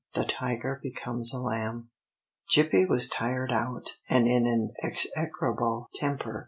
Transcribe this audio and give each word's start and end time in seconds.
THE 0.15 0.25
TIGER 0.25 0.79
BECOMES 0.81 1.31
A 1.31 1.37
LAMB. 1.39 1.89
Gippie 2.51 2.89
was 2.89 3.07
tired 3.07 3.51
out, 3.51 3.97
and 4.09 4.25
in 4.25 4.47
an 4.47 4.71
execrable 5.15 5.89
temper. 5.93 6.39